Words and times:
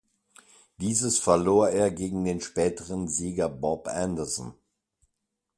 Dieses 0.77 1.19
verlor 1.19 1.69
er 1.69 1.91
gegen 1.91 2.25
den 2.25 2.41
späteren 2.41 3.07
Sieger 3.07 3.49
Bob 3.49 3.87
Anderson. 3.87 4.55